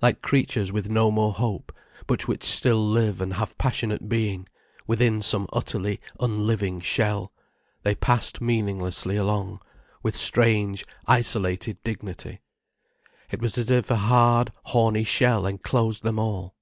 Like 0.00 0.22
creatures 0.22 0.70
with 0.70 0.88
no 0.88 1.10
more 1.10 1.32
hope, 1.32 1.72
but 2.06 2.28
which 2.28 2.44
still 2.44 2.78
live 2.78 3.20
and 3.20 3.34
have 3.34 3.58
passionate 3.58 4.08
being, 4.08 4.46
within 4.86 5.20
some 5.20 5.48
utterly 5.52 6.00
unliving 6.20 6.78
shell, 6.78 7.32
they 7.82 7.96
passed 7.96 8.40
meaninglessly 8.40 9.16
along, 9.16 9.58
with 10.00 10.16
strange, 10.16 10.86
isolated 11.08 11.82
dignity. 11.82 12.40
It 13.32 13.42
was 13.42 13.58
as 13.58 13.68
if 13.68 13.90
a 13.90 13.96
hard, 13.96 14.52
horny 14.66 15.02
shell 15.02 15.44
enclosed 15.44 16.04
them 16.04 16.20
all. 16.20 16.54